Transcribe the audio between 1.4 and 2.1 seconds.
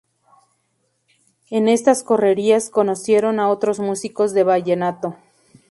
En estas